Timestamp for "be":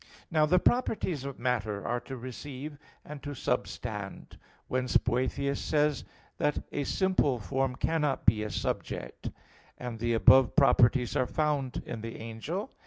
8.25-8.41